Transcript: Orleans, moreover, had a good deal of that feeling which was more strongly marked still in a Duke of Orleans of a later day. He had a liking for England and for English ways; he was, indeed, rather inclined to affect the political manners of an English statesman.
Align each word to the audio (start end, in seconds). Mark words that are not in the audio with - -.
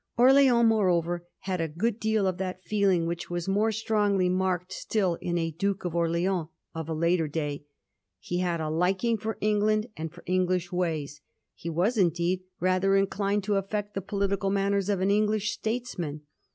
Orleans, 0.17 0.65
moreover, 0.67 1.27
had 1.41 1.61
a 1.61 1.67
good 1.67 1.99
deal 1.99 2.25
of 2.25 2.39
that 2.39 2.63
feeling 2.63 3.05
which 3.05 3.29
was 3.29 3.47
more 3.47 3.71
strongly 3.71 4.29
marked 4.29 4.71
still 4.73 5.13
in 5.21 5.37
a 5.37 5.51
Duke 5.51 5.85
of 5.85 5.93
Orleans 5.93 6.47
of 6.73 6.89
a 6.89 6.93
later 6.95 7.27
day. 7.27 7.65
He 8.19 8.39
had 8.39 8.59
a 8.59 8.71
liking 8.71 9.19
for 9.19 9.37
England 9.41 9.89
and 9.95 10.11
for 10.11 10.23
English 10.25 10.71
ways; 10.71 11.21
he 11.53 11.69
was, 11.69 11.99
indeed, 11.99 12.41
rather 12.59 12.95
inclined 12.95 13.43
to 13.43 13.57
affect 13.57 13.93
the 13.93 14.01
political 14.01 14.49
manners 14.49 14.89
of 14.89 15.01
an 15.01 15.11
English 15.11 15.51
statesman. 15.51 16.21